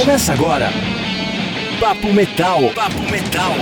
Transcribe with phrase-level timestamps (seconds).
[0.00, 0.70] Começa agora.
[1.78, 2.70] Papo Metal.
[2.74, 3.52] Papo Metal.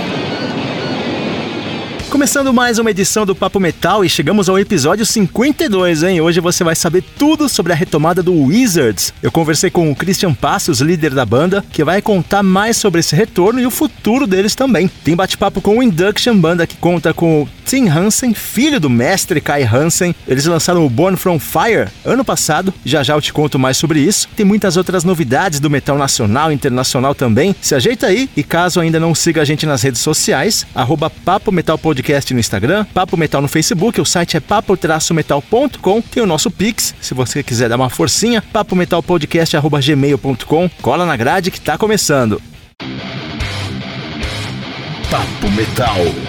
[2.09, 6.21] Começando mais uma edição do Papo Metal e chegamos ao episódio 52, hein?
[6.21, 9.13] Hoje você vai saber tudo sobre a retomada do Wizards.
[9.21, 13.15] Eu conversei com o Christian Passos, líder da banda, que vai contar mais sobre esse
[13.15, 14.89] retorno e o futuro deles também.
[15.03, 19.39] Tem bate-papo com o Induction, banda que conta com o Tim Hansen, filho do mestre
[19.39, 20.15] Kai Hansen.
[20.27, 23.99] Eles lançaram o Born From Fire ano passado, já já eu te conto mais sobre
[23.99, 24.27] isso.
[24.35, 27.55] Tem muitas outras novidades do metal nacional e internacional também.
[27.61, 31.51] Se ajeita aí e caso ainda não siga a gente nas redes sociais, arroba Papo
[31.51, 36.25] Metal Podcast Podcast no Instagram, Papo Metal no Facebook, o site é papo-metal.com, tem o
[36.25, 42.41] nosso Pix, se você quiser dar uma forcinha, papometalpodcast.gmail.com, cola na grade que tá começando.
[45.11, 46.28] Papo Metal.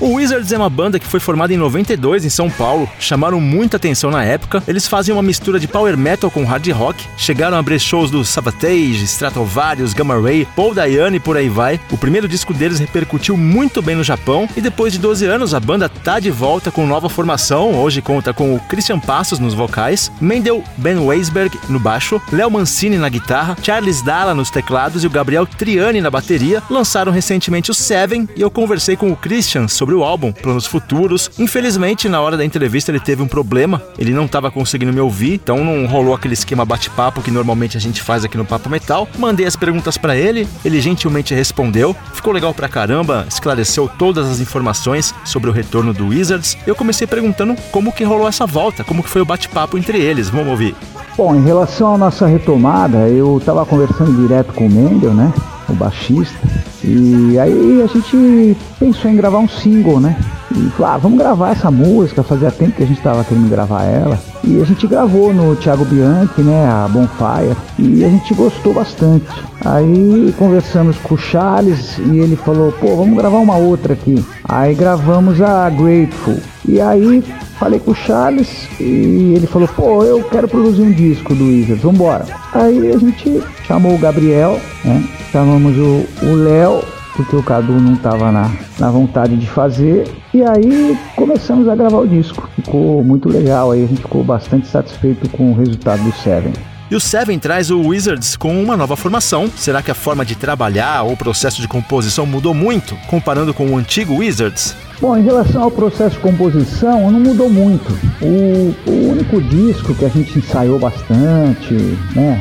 [0.00, 3.78] O Wizards é uma banda que foi formada em 92 em São Paulo, chamaram muita
[3.78, 4.62] atenção na época.
[4.68, 8.24] Eles faziam uma mistura de power metal com hard rock, chegaram a abrir shows do
[8.24, 11.80] Savatage, Stratovarius, Gamma Ray, Paul Diane e por aí vai.
[11.90, 15.58] O primeiro disco deles repercutiu muito bem no Japão e depois de 12 anos a
[15.58, 17.74] banda tá de volta com nova formação.
[17.74, 22.98] Hoje conta com o Christian Passos nos vocais, Mendel Ben Weisberg no baixo, Léo Mancini
[22.98, 26.62] na guitarra, Charles Dalla nos teclados e o Gabriel Triani na bateria.
[26.70, 30.66] Lançaram recentemente o Seven e eu conversei com o Christian sobre sobre o álbum, planos
[30.66, 31.30] futuros.
[31.38, 35.34] Infelizmente, na hora da entrevista ele teve um problema, ele não estava conseguindo me ouvir,
[35.34, 39.08] então não rolou aquele esquema bate-papo que normalmente a gente faz aqui no Papo Metal.
[39.18, 41.96] Mandei as perguntas para ele, ele gentilmente respondeu.
[42.12, 46.58] Ficou legal pra caramba, esclareceu todas as informações sobre o retorno do Wizards.
[46.66, 50.28] Eu comecei perguntando como que rolou essa volta, como que foi o bate-papo entre eles.
[50.28, 50.76] Vamos ouvir.
[51.16, 55.32] Bom, em relação à nossa retomada, eu estava conversando direto com o Mendel, né?
[55.68, 56.38] O baixista.
[56.82, 60.16] E aí a gente pensou em gravar um single, né?
[60.50, 63.84] E falou, ah, vamos gravar essa música, fazia tempo que a gente estava querendo gravar
[63.84, 64.18] ela.
[64.42, 69.26] E a gente gravou no Thiago Bianchi, né, a Bonfire, e a gente gostou bastante.
[69.64, 74.24] Aí conversamos com o Charles e ele falou, pô, vamos gravar uma outra aqui.
[74.44, 76.38] Aí gravamos a Grateful.
[76.66, 77.22] E aí
[77.58, 81.82] Falei com o Charles e ele falou, pô, eu quero produzir um disco do Wizards,
[81.82, 82.24] vambora.
[82.52, 85.02] Aí a gente chamou o Gabriel, né?
[85.32, 86.84] Chamamos o Léo,
[87.18, 88.48] porque o Cadu não estava na,
[88.78, 90.08] na vontade de fazer.
[90.32, 92.48] E aí começamos a gravar o disco.
[92.54, 96.52] Ficou muito legal, aí a gente ficou bastante satisfeito com o resultado do Seven.
[96.88, 99.50] E o Seven traz o Wizards com uma nova formação.
[99.56, 103.66] Será que a forma de trabalhar ou o processo de composição mudou muito, comparando com
[103.66, 104.76] o antigo Wizards?
[105.00, 107.92] Bom, em relação ao processo de composição, não mudou muito.
[108.22, 111.74] O, o único disco que a gente ensaiou bastante,
[112.14, 112.40] né?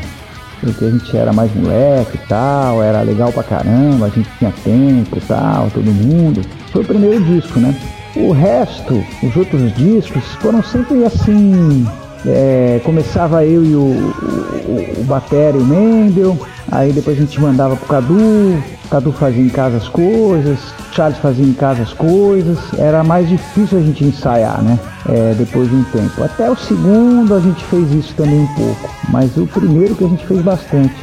[0.59, 4.51] Porque a gente era mais moleque e tal, era legal pra caramba, a gente tinha
[4.63, 6.41] tempo e tal, todo mundo.
[6.71, 7.75] Foi o primeiro disco, né?
[8.15, 11.85] O resto, os outros discos, foram sempre assim.
[12.25, 16.37] É, começava eu e o, o, o Batera e o Mendel,
[16.71, 20.59] aí depois a gente mandava pro Cadu, Cadu fazia em casa as coisas,
[20.97, 24.79] Charles fazia em casa as coisas, era mais difícil a gente ensaiar, né?
[25.07, 26.23] É, depois de um tempo.
[26.23, 30.07] Até o segundo a gente fez isso também um pouco, mas o primeiro que a
[30.07, 30.95] gente fez bastante.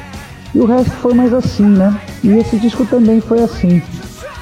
[0.52, 1.96] E o resto foi mais assim, né?
[2.24, 3.80] E esse disco também foi assim.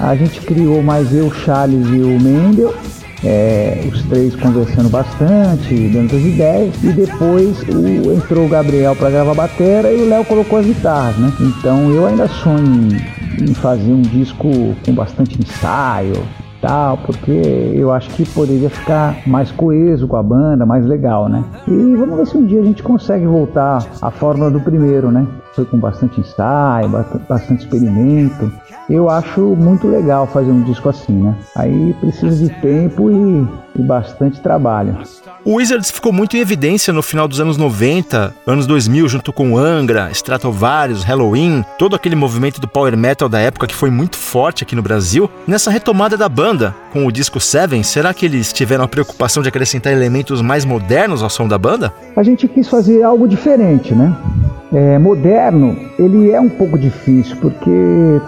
[0.01, 2.75] A gente criou mais eu, Charles e o Mendel,
[3.23, 9.11] é, os três conversando bastante, dando as ideias, e depois o, entrou o Gabriel para
[9.11, 11.31] gravar a bateria e o Léo colocou as guitarras, né?
[11.41, 12.89] Então eu ainda sonho
[13.41, 14.49] em fazer um disco
[14.85, 16.23] com bastante ensaio,
[16.61, 17.31] tal, porque
[17.75, 21.45] eu acho que poderia ficar mais coeso com a banda, mais legal, né?
[21.67, 25.27] E vamos ver se um dia a gente consegue voltar à fórmula do primeiro, né?
[25.55, 26.89] Foi com bastante ensaio,
[27.29, 28.51] bastante experimento.
[28.89, 31.35] Eu acho muito legal fazer um disco assim, né?
[31.57, 34.99] Aí precisa de tempo e, e bastante trabalho.
[35.45, 39.57] O Wizards ficou muito em evidência no final dos anos 90, anos 2000, junto com
[39.57, 44.63] Angra, Stratovarius, Halloween, todo aquele movimento do power metal da época que foi muito forte
[44.63, 45.29] aqui no Brasil.
[45.47, 49.49] Nessa retomada da banda, com o disco Seven, será que eles tiveram a preocupação de
[49.49, 51.93] acrescentar elementos mais modernos ao som da banda?
[52.17, 54.17] A gente quis fazer algo diferente, né?
[54.73, 57.71] É, moderno, ele é um pouco difícil, porque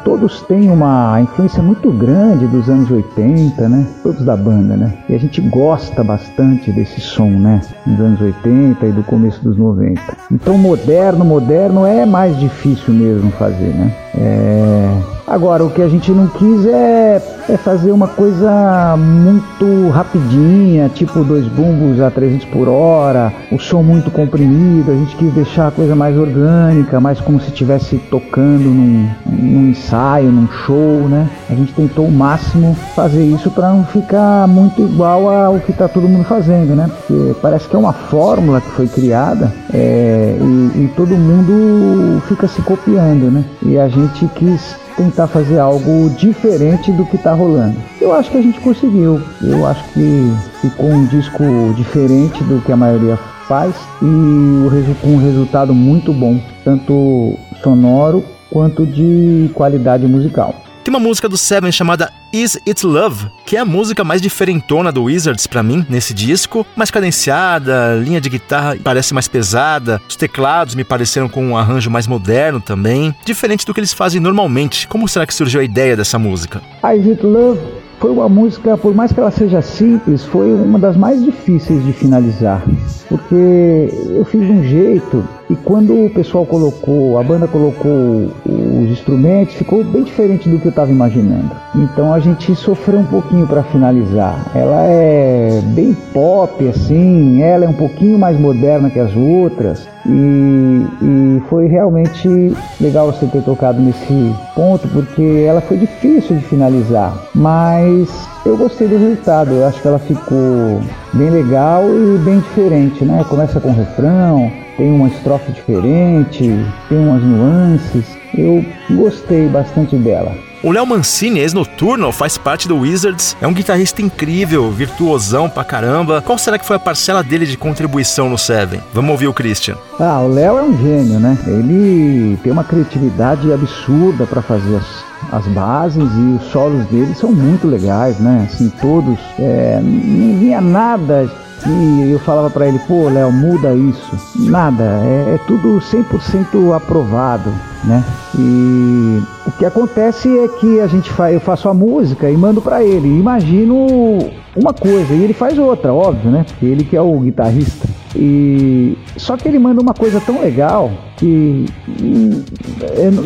[0.05, 3.87] todos têm uma influência muito grande dos anos 80, né?
[4.03, 4.93] Todos da banda, né?
[5.09, 7.63] E a gente gosta bastante desse som, né?
[7.87, 10.01] Dos anos 80 e do começo dos 90.
[10.31, 13.91] Então, moderno, moderno é mais difícil mesmo fazer, né?
[14.15, 15.14] É...
[15.27, 21.23] Agora, o que a gente não quis é é fazer uma coisa muito rapidinha, tipo
[21.23, 24.91] dois bumbos a 300 por hora, o som muito comprimido.
[24.91, 29.71] A gente quis deixar a coisa mais orgânica, mais como se estivesse tocando num, num
[29.71, 31.29] ensaio, num show, né?
[31.51, 35.89] A gente tentou o máximo fazer isso para não ficar muito igual ao que tá
[35.89, 36.91] todo mundo fazendo, né?
[37.07, 42.49] Porque parece que é uma fórmula que foi criada é, e, e todo mundo fica
[42.49, 43.45] se copiando, né?
[43.63, 47.77] E a gente quis tentar fazer algo diferente do que está rolando.
[48.01, 49.21] Eu acho que a gente conseguiu.
[49.43, 51.43] Eu acho que ficou um disco
[51.77, 53.17] diferente do que a maioria
[53.49, 60.55] faz e com um resultado muito bom, tanto sonoro quanto de qualidade musical.
[60.83, 64.91] Tem uma música do Seven chamada Is It Love, que é a música mais diferentona
[64.91, 70.17] do Wizards para mim nesse disco, mais cadenciada, linha de guitarra parece mais pesada, os
[70.17, 74.89] teclados me pareceram com um arranjo mais moderno também, diferente do que eles fazem normalmente.
[74.89, 76.61] Como será que surgiu a ideia dessa música?
[76.93, 77.61] Is It Love
[78.01, 81.93] foi uma música, por mais que ela seja simples, foi uma das mais difíceis de
[81.93, 82.65] finalizar,
[83.09, 88.91] porque eu fiz de um jeito e quando o pessoal colocou, a banda colocou os
[88.91, 91.51] instrumentos, ficou bem diferente do que eu estava imaginando.
[91.75, 94.51] Então a gente sofreu um pouquinho para finalizar.
[94.55, 99.87] Ela é bem pop, assim, ela é um pouquinho mais moderna que as outras.
[100.07, 106.45] E, e foi realmente legal você ter tocado nesse ponto, porque ela foi difícil de
[106.45, 107.15] finalizar.
[107.35, 108.09] Mas
[108.47, 110.81] eu gostei do resultado, eu acho que ela ficou
[111.13, 113.25] bem legal e bem diferente, né?
[113.29, 116.51] Começa com refrão, tem uma estrofe diferente,
[116.89, 118.05] tem umas nuances.
[118.37, 120.35] Eu gostei bastante dela.
[120.65, 126.23] O Léo Mancini, ex-noturno, faz parte do Wizards, é um guitarrista incrível, virtuosão pra caramba.
[126.23, 128.81] Qual será que foi a parcela dele de contribuição no Seven?
[128.91, 129.77] Vamos ouvir o Christian.
[130.01, 131.37] Ah, o Léo é um gênio, né?
[131.47, 137.31] Ele tem uma criatividade absurda para fazer as, as bases e os solos dele são
[137.31, 138.49] muito legais, né?
[138.51, 139.19] Assim, todos.
[139.39, 141.31] É, não vinha nada
[141.67, 144.17] e eu falava para ele, pô, Léo, muda isso.
[144.37, 147.53] Nada, é, é tudo 100% aprovado,
[147.87, 148.05] né?
[148.39, 152.61] E o que acontece é que a gente faz, eu faço a música e mando
[152.61, 153.09] para ele.
[153.09, 156.45] Imagino uma coisa e ele faz outra, óbvio, né?
[156.47, 157.89] Porque ele que é o guitarrista.
[158.17, 161.67] E só que ele manda uma coisa tão legal que
[162.01, 162.43] hum,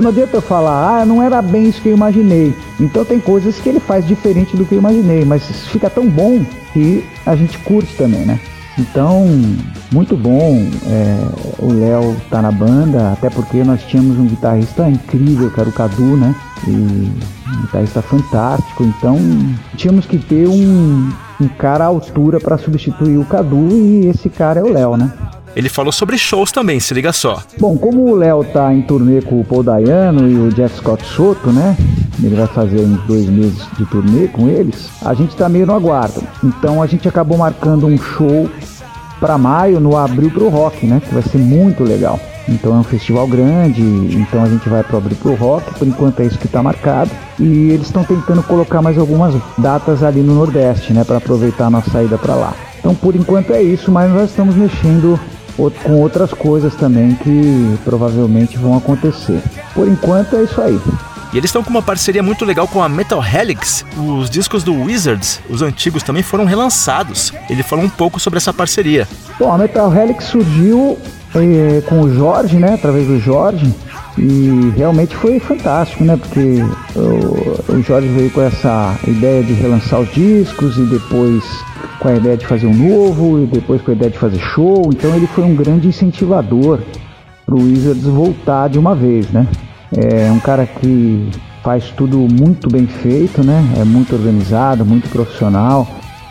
[0.01, 2.55] não adianta eu falar, ah, não era bem isso que eu imaginei.
[2.81, 6.41] Então tem coisas que ele faz diferente do que eu imaginei, mas fica tão bom
[6.73, 8.41] que a gente curte também, né?
[8.79, 9.27] Então,
[9.93, 11.29] muito bom é,
[11.59, 15.73] o Léo tá na banda, até porque nós tínhamos um guitarrista incrível, que era o
[15.73, 16.35] Cadu, né?
[16.67, 19.19] E um guitarrista fantástico, então
[19.77, 21.11] tínhamos que ter um,
[21.41, 25.13] um cara à altura para substituir o Cadu e esse cara é o Léo, né?
[25.57, 27.43] Ele falou sobre shows também, se liga só.
[27.59, 31.05] Bom, como o Léo tá em turnê com o Paul Dayano e o Jeff Scott
[31.05, 31.77] Soto, né?
[32.23, 34.89] Ele vai fazer uns dois meses de turnê com eles.
[35.05, 36.23] A gente tá meio no aguardo.
[36.45, 38.49] Então a gente acabou marcando um show
[39.19, 41.01] para maio no Abril pro Rock, né?
[41.05, 42.21] Que vai ser muito legal.
[42.49, 46.21] Então é um festival grande, então a gente vai pro Abril pro Rock, por enquanto
[46.21, 47.11] é isso que está marcado.
[47.39, 51.71] E eles estão tentando colocar mais algumas datas ali no Nordeste, né, para aproveitar a
[51.71, 52.55] nossa saída para lá.
[52.79, 55.21] Então por enquanto é isso, mas nós estamos mexendo
[55.85, 59.43] com outras coisas também que provavelmente vão acontecer.
[59.75, 60.81] Por enquanto é isso aí.
[61.33, 63.85] E eles estão com uma parceria muito legal com a Metal Helix.
[63.99, 67.33] Os discos do Wizards, os antigos, também foram relançados.
[67.51, 69.07] Ele falou um pouco sobre essa parceria.
[69.39, 70.99] Bom, a Metal Helix surgiu
[71.35, 72.75] é, com o Jorge, né?
[72.75, 73.75] Através do Jorge.
[74.17, 76.17] E realmente foi fantástico, né?
[76.17, 76.63] Porque
[76.97, 81.45] o, o Jorge veio com essa ideia de relançar os discos e depois
[81.99, 84.91] com a ideia de fazer um novo e depois com a ideia de fazer show.
[84.93, 86.81] Então ele foi um grande incentivador
[87.45, 89.47] para o Wizards voltar de uma vez, né?
[89.97, 91.31] É um cara que
[91.63, 93.63] faz tudo muito bem feito, né?
[93.79, 95.89] É muito organizado, muito profissional.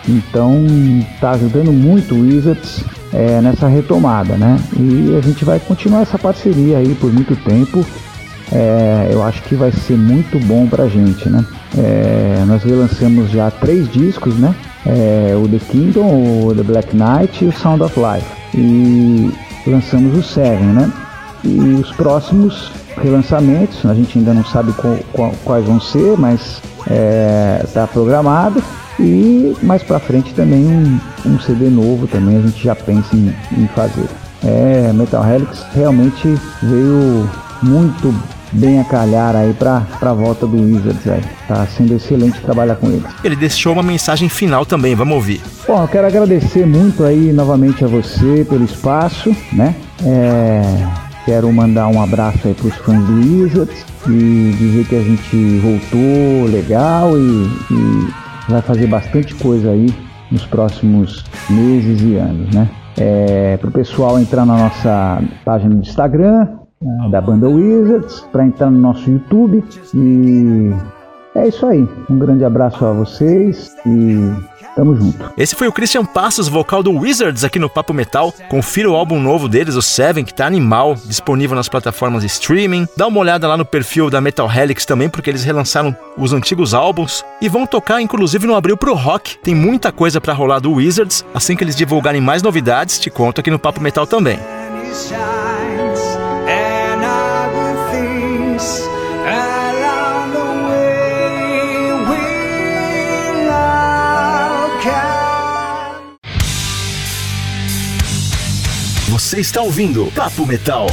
[0.08, 0.66] Então
[1.14, 4.58] está ajudando muito o Wizards é, nessa retomada, né?
[4.80, 7.86] E a gente vai continuar essa parceria aí por muito tempo.
[8.52, 11.44] É, eu acho que vai ser muito bom pra gente, né?
[11.78, 14.56] É, nós relançamos já três discos, né?
[14.88, 18.28] É, o The Kingdom, o The Black Knight e o Sound of Life.
[18.56, 19.32] E
[19.68, 20.92] lançamos o Seven, né?
[21.44, 26.62] E os próximos relançamentos, a gente ainda não sabe qual, qual, quais vão ser, mas
[27.64, 28.64] está é, programado.
[29.00, 33.32] E mais para frente também um, um, CD novo também a gente já pensa em,
[33.56, 34.08] em fazer.
[34.44, 36.28] É, Metal Helix realmente
[36.64, 37.30] veio
[37.62, 38.14] muito
[38.52, 41.08] bem a calhar aí para a volta do Wizards.
[41.08, 41.22] Aí.
[41.48, 43.06] Tá sendo excelente trabalhar com eles.
[43.24, 45.42] Ele deixou uma mensagem final também, vamos ouvir.
[45.68, 49.76] Bom, eu quero agradecer muito aí novamente a você pelo espaço, né?
[50.04, 55.60] É, Quero mandar um abraço aí pros fãs do Wizards e dizer que a gente
[55.60, 58.08] voltou legal e, e
[58.48, 59.94] vai fazer bastante coisa aí
[60.32, 62.70] nos próximos meses e anos, né?
[62.98, 66.48] É, para o pessoal entrar na nossa página do Instagram,
[67.10, 70.72] da banda Wizards, para entrar no nosso YouTube e
[71.36, 71.88] é isso aí.
[72.10, 74.32] Um grande abraço a vocês e
[74.78, 75.32] Tamo junto.
[75.36, 78.32] Esse foi o Christian Passos, vocal do Wizards aqui no Papo Metal.
[78.48, 82.88] Confira o álbum novo deles, o Seven, que tá animal, disponível nas plataformas de streaming.
[82.96, 86.76] Dá uma olhada lá no perfil da Metal Helix também, porque eles relançaram os antigos
[86.76, 89.40] álbuns e vão tocar inclusive no abril pro rock.
[89.40, 91.26] Tem muita coisa para rolar do Wizards.
[91.34, 94.38] Assim que eles divulgarem mais novidades, te conto aqui no Papo Metal também.
[109.28, 110.88] Você está ouvindo Papo Metal.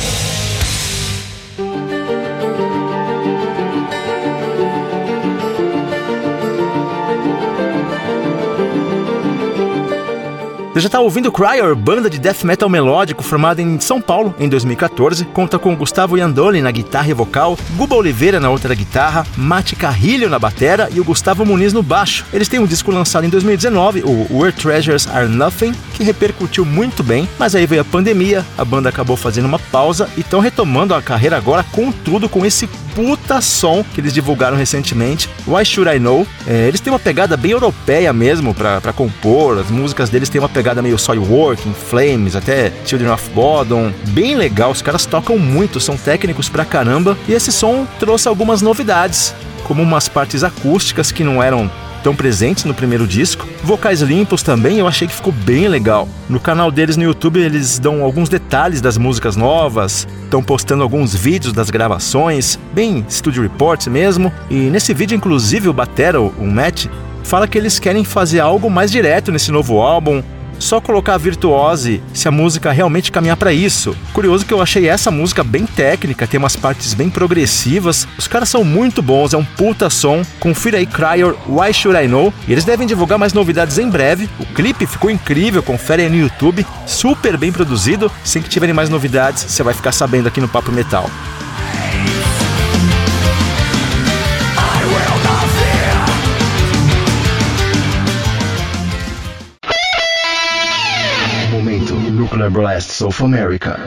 [10.74, 14.48] Você já está ouvindo Cryer, banda de death metal melódico formada em São Paulo em
[14.48, 15.24] 2014.
[15.26, 20.28] Conta com Gustavo Iandoli na guitarra e vocal, Guba Oliveira na outra guitarra, Mate Carrilho
[20.28, 22.26] na batera e o Gustavo Muniz no baixo.
[22.32, 27.04] Eles têm um disco lançado em 2019, o Where Treasures Are Nothing, que repercutiu muito
[27.04, 30.92] bem, mas aí veio a pandemia, a banda acabou fazendo uma pausa e estão retomando
[30.92, 35.96] a carreira agora com tudo, com esse puta som que eles divulgaram recentemente, Why Should
[35.96, 36.26] I Know.
[36.46, 40.48] É, eles têm uma pegada bem europeia mesmo para compor, as músicas deles têm uma
[40.48, 43.92] pegada meio Soilwork, Flames, até Children of Bodom.
[44.08, 47.16] Bem legal, os caras tocam muito, são técnicos pra caramba.
[47.28, 49.34] E esse som trouxe algumas novidades,
[49.64, 51.70] como umas partes acústicas que não eram
[52.04, 53.48] tão presentes no primeiro disco.
[53.62, 56.06] Vocais limpos também, eu achei que ficou bem legal.
[56.28, 61.14] No canal deles no YouTube eles dão alguns detalhes das músicas novas, estão postando alguns
[61.14, 64.30] vídeos das gravações, bem Studio Reports mesmo.
[64.50, 66.86] E nesse vídeo, inclusive, o Batera, o Matt,
[67.22, 70.22] fala que eles querem fazer algo mais direto nesse novo álbum,
[70.58, 73.96] só colocar a virtuose se a música realmente caminhar para isso.
[74.12, 78.06] Curioso que eu achei essa música bem técnica, tem umas partes bem progressivas.
[78.18, 80.24] Os caras são muito bons, é um puta som.
[80.40, 82.32] Confira aí Cryer, Why Should I Know?
[82.48, 84.28] E eles devem divulgar mais novidades em breve.
[84.38, 88.10] O clipe ficou incrível, confere aí no YouTube, super bem produzido.
[88.24, 91.08] Sem que tiverem mais novidades, você vai ficar sabendo aqui no Papo Metal.
[102.50, 103.78] Blasts of America.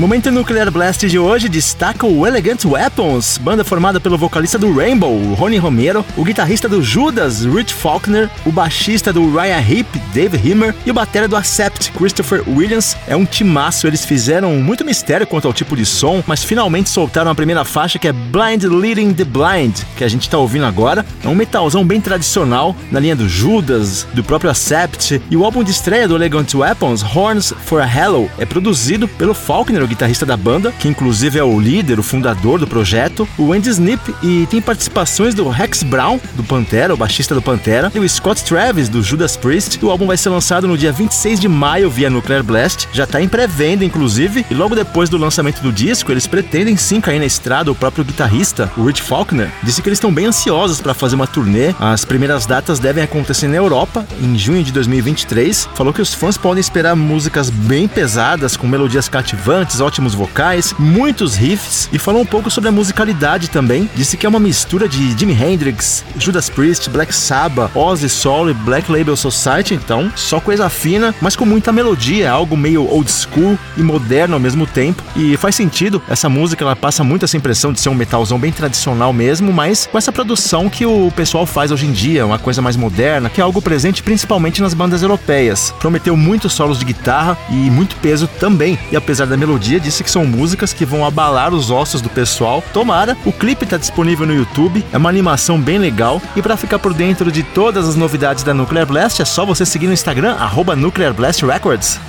[0.00, 5.34] Momento Nuclear Blast de hoje destaca o Elegant Weapons, banda formada pelo vocalista do Rainbow,
[5.34, 10.74] Rony Romero, o guitarrista do Judas, Rich Faulkner, o baixista do Ryan Heap, Dave Himmer,
[10.86, 12.96] e o batera do Accept, Christopher Williams.
[13.06, 17.30] É um timaço, eles fizeram muito mistério quanto ao tipo de som, mas finalmente soltaram
[17.30, 21.04] a primeira faixa que é Blind Leading the Blind, que a gente está ouvindo agora.
[21.22, 25.62] É um metalzão bem tradicional, na linha do Judas, do próprio Accept, e o álbum
[25.62, 30.36] de estreia do Elegant Weapons, Horns for a Hello, é produzido pelo Faulkner, guitarrista da
[30.36, 34.60] banda, que inclusive é o líder, o fundador do projeto, o Andy Snip, e tem
[34.60, 39.02] participações do Rex Brown, do Pantera, o baixista do Pantera, e o Scott Travis, do
[39.02, 39.84] Judas Priest.
[39.84, 43.20] O álbum vai ser lançado no dia 26 de maio via Nuclear Blast, já está
[43.20, 47.26] em pré-venda, inclusive, e logo depois do lançamento do disco, eles pretendem sim cair na
[47.26, 47.70] estrada.
[47.70, 51.26] O próprio guitarrista, o Rich Faulkner, disse que eles estão bem ansiosos para fazer uma
[51.26, 51.74] turnê.
[51.78, 55.68] As primeiras datas devem acontecer na Europa, em junho de 2023.
[55.74, 61.34] Falou que os fãs podem esperar músicas bem pesadas, com melodias cativantes, ótimos vocais, muitos
[61.34, 63.88] riffs e falou um pouco sobre a musicalidade também.
[63.94, 68.54] Disse que é uma mistura de Jimi Hendrix, Judas Priest, Black Sabbath, Ozzy Solo e
[68.54, 73.58] Black Label Society, então só coisa fina, mas com muita melodia, algo meio old school
[73.76, 75.02] e moderno ao mesmo tempo.
[75.16, 78.52] E faz sentido, essa música ela passa muito essa impressão de ser um metalzão bem
[78.52, 82.60] tradicional mesmo, mas com essa produção que o pessoal faz hoje em dia, uma coisa
[82.60, 85.74] mais moderna, que é algo presente principalmente nas bandas europeias.
[85.78, 90.02] Prometeu muitos solos de guitarra e muito peso também, e apesar da melodia dia disse
[90.02, 92.60] que são músicas que vão abalar os ossos do pessoal.
[92.72, 96.20] Tomara, o clipe está disponível no YouTube, é uma animação bem legal.
[96.34, 99.64] E para ficar por dentro de todas as novidades da Nuclear Blast, é só você
[99.64, 102.00] seguir no Instagram, arroba Nuclear Blast Records.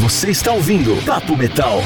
[0.00, 1.82] Você está ouvindo Papo Metal.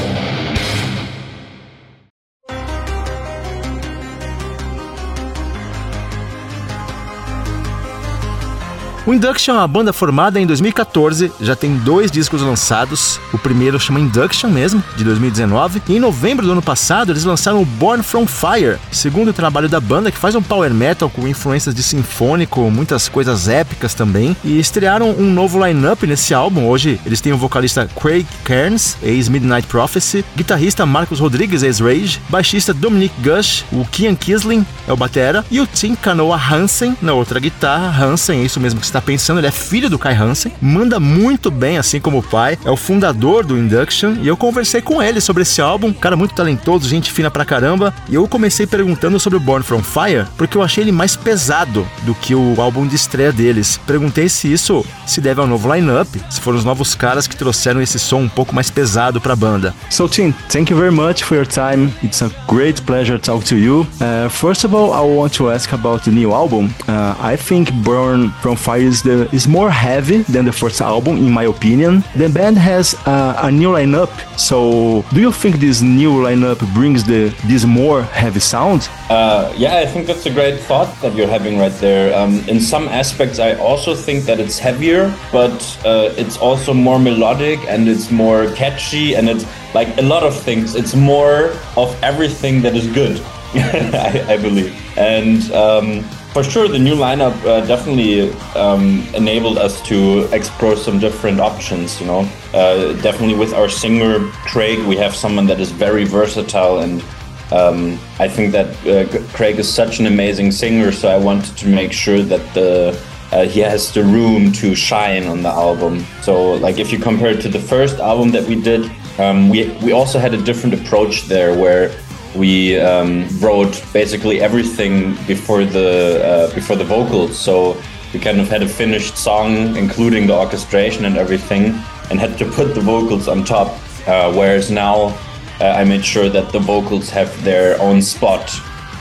[9.09, 13.19] O Induction é uma banda formada em 2014, já tem dois discos lançados.
[13.33, 17.63] O primeiro chama Induction mesmo, de 2019, e em novembro do ano passado eles lançaram
[17.63, 21.75] o Born From Fire, segundo trabalho da banda que faz um power metal com influências
[21.75, 26.69] de sinfônico, muitas coisas épicas também, e estrearam um novo line-up nesse álbum.
[26.69, 33.15] Hoje eles têm o vocalista Craig Cairns, ex-Midnight Prophecy, guitarrista Marcos Rodrigues, ex-Rage, baixista Dominic
[33.23, 38.05] Gush, o Kian Kisling é o batera, e o Tim Canoa Hansen na outra guitarra.
[38.05, 40.99] Hansen, é isso mesmo que você está pensando, ele é filho do Kai Hansen, manda
[40.99, 45.03] muito bem, assim como o pai, é o fundador do Induction, e eu conversei com
[45.03, 49.21] ele sobre esse álbum, cara muito talentoso, gente fina pra caramba, e eu comecei perguntando
[49.21, 52.87] sobre o Born From Fire, porque eu achei ele mais pesado do que o álbum
[52.87, 53.79] de estreia deles.
[53.87, 57.81] Perguntei se isso se deve ao novo line-up, se foram os novos caras que trouxeram
[57.81, 59.75] esse som um pouco mais pesado pra banda.
[59.91, 61.93] So Tim, thank you very much for your time.
[62.03, 63.87] It's a great pleasure to talk to you.
[64.01, 66.71] Uh, first of all, I want to ask about the new album.
[66.89, 71.17] Uh, I think Born From Fire is, the, is more heavy than the first album,
[71.19, 72.03] in my opinion.
[72.17, 77.35] The band has a new lineup, so do you think this new lineup brings the
[77.47, 78.89] this more heavy sound?
[79.11, 82.15] Uh, yeah, I think that's a great thought that you're having right there.
[82.19, 86.99] Um, in some aspects, I also think that it's heavier, but uh, it's also more
[86.99, 90.75] melodic and it's more catchy and it's like a lot of things.
[90.75, 93.21] It's more of everything that is good,
[93.55, 94.75] I, I, believe.
[94.97, 100.99] And um, for sure, the new lineup uh, definitely um, enabled us to explore some
[100.99, 102.01] different options.
[102.01, 106.81] You know, uh, definitely with our singer Craig, we have someone that is very versatile
[106.81, 107.03] and
[107.51, 111.69] um, I think that uh, Craig is such an amazing singer, so I wanted to
[111.69, 112.99] make sure that the
[113.31, 116.05] uh, he has the room to shine on the album.
[116.23, 119.69] So, like, if you compare it to the first album that we did, um, we
[119.83, 121.91] we also had a different approach there, where
[122.35, 127.39] we um, wrote basically everything before the uh, before the vocals.
[127.39, 127.77] So
[128.13, 131.75] we kind of had a finished song, including the orchestration and everything,
[132.11, 133.69] and had to put the vocals on top.
[134.07, 135.15] Uh, whereas now
[135.61, 138.49] uh, I made sure that the vocals have their own spot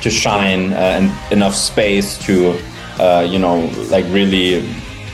[0.02, 2.60] to shine uh, and enough space to,
[3.00, 4.68] uh, you know, like really,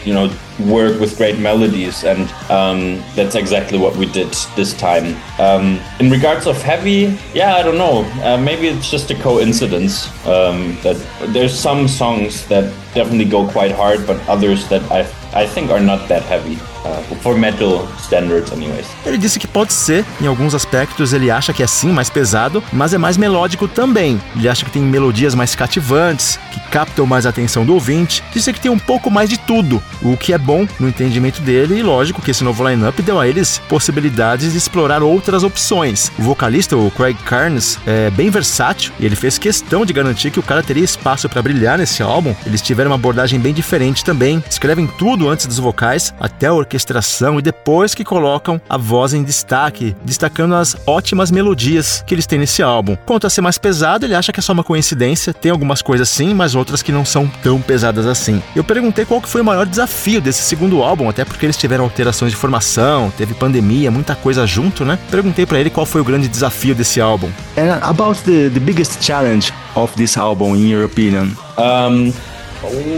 [0.04, 5.16] you know, work with great melodies, and um, that's exactly what we did this time.
[5.40, 8.04] Um, in regards of heavy, yeah, I don't know.
[8.24, 10.98] Uh, maybe it's just a coincidence um, that
[11.34, 15.02] there's some songs that definitely go quite hard, but others that I
[15.34, 16.58] I think are not that heavy.
[16.84, 18.88] Uh, for metal standards, anyways.
[19.06, 22.64] Ele disse que pode ser, em alguns aspectos ele acha que é sim mais pesado,
[22.74, 24.22] mas é mais melódico também.
[24.36, 28.24] Ele acha que tem melodias mais cativantes, que captam mais a atenção do ouvinte.
[28.34, 31.80] Disse que tem um pouco mais de tudo, o que é bom no entendimento dele,
[31.80, 36.12] e lógico que esse novo lineup deu a eles possibilidades de explorar outras opções.
[36.18, 40.40] O vocalista, o Craig Carnes, é bem versátil e ele fez questão de garantir que
[40.40, 42.36] o cara teria espaço para brilhar nesse álbum.
[42.46, 47.38] Eles tiveram uma abordagem bem diferente também, escrevem tudo antes dos vocais, até a orquestração,
[47.38, 52.40] e depois que colocam a voz em destaque, destacando as ótimas melodias que eles têm
[52.40, 52.98] nesse álbum.
[53.06, 56.10] Quanto a ser mais pesado, ele acha que é só uma coincidência, tem algumas coisas
[56.10, 58.42] sim, mas outras que não são tão pesadas assim.
[58.56, 61.84] Eu perguntei qual que foi o maior desafio desse segundo álbum, até porque eles tiveram
[61.84, 64.98] alterações de formação, teve pandemia, muita coisa junto, né?
[65.12, 67.30] Perguntei para ele qual foi o grande desafio desse álbum.
[67.58, 71.32] And about the, the biggest challenge of this album, in your opinion?
[71.58, 72.12] Um...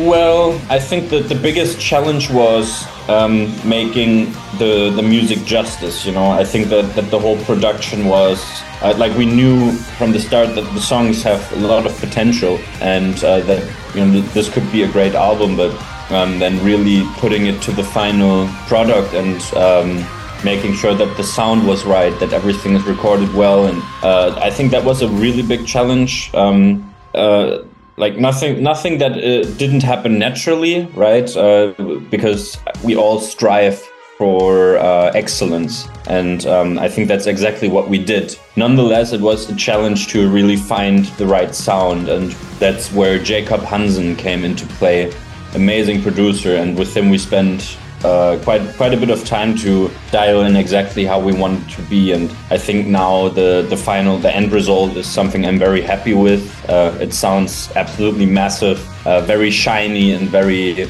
[0.05, 6.05] Well, I think that the biggest challenge was um, making the the music justice.
[6.05, 8.43] You know, I think that, that the whole production was
[8.81, 12.59] uh, like we knew from the start that the songs have a lot of potential
[12.81, 13.63] and uh, that
[13.95, 15.71] you know this could be a great album, but
[16.11, 20.05] um, then really putting it to the final product and um,
[20.43, 24.49] making sure that the sound was right, that everything is recorded well, and uh, I
[24.49, 26.31] think that was a really big challenge.
[26.33, 27.59] Um, uh,
[27.97, 31.35] like nothing nothing that uh, didn't happen naturally right?
[31.35, 31.73] Uh,
[32.09, 33.79] because we all strive
[34.17, 35.87] for uh, excellence.
[36.07, 38.37] And um, i think that's exactly what we did.
[38.55, 42.09] Nonetheless it was a challenge to really find the right sound.
[42.09, 45.13] And that's where jacob hansen came into play
[45.53, 46.55] amazing producer.
[46.55, 50.55] And with him we spent uh, quite quite a bit of time to dial in
[50.55, 52.11] exactly how we want it to be.
[52.11, 56.13] And I think now the the final the end result is something I'm very happy
[56.13, 56.43] with.
[56.69, 60.83] Uh, it sounds absolutely massive, uh, very shiny, and very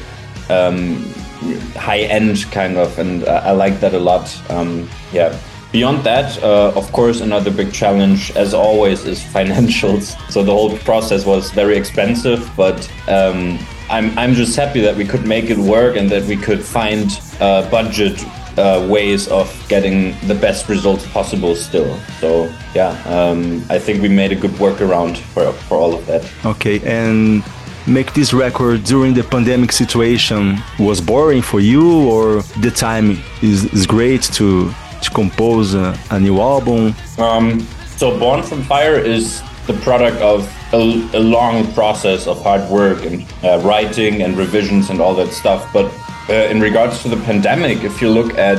[0.50, 1.04] um,
[1.74, 4.26] high end kind of, and I like that a lot.
[4.50, 5.38] Um, yeah.
[5.72, 10.14] Beyond that, uh, of course, another big challenge, as always, is financials.
[10.30, 15.04] So the whole process was very expensive, but um, I'm, I'm just happy that we
[15.04, 18.24] could make it work and that we could find uh, budget
[18.58, 21.98] uh, ways of getting the best results possible still.
[22.20, 26.28] So yeah, um, I think we made a good workaround for, for all of that.
[26.44, 27.44] Okay, and
[27.86, 33.64] make this record during the pandemic situation was boring for you, or the time is,
[33.72, 36.94] is great to to compose a, a new album?
[37.18, 37.60] Um,
[37.96, 40.76] so Born from Fire is the product of a,
[41.14, 45.72] a long process of hard work and uh, writing and revisions and all that stuff.
[45.72, 45.92] But
[46.28, 48.58] uh, in regards to the pandemic, if you look at